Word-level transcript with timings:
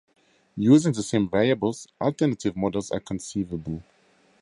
Using 0.57 0.93
the 0.93 1.03
same 1.03 1.29
variables, 1.29 1.87
alternative 2.01 2.57
models 2.57 2.89
are 2.89 2.99
conceivable. 2.99 3.83